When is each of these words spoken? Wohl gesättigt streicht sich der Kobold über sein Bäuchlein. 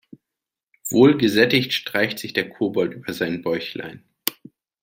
Wohl 0.89 1.15
gesättigt 1.19 1.73
streicht 1.73 2.17
sich 2.17 2.33
der 2.33 2.49
Kobold 2.49 2.95
über 2.95 3.13
sein 3.13 3.43
Bäuchlein. 3.43 4.03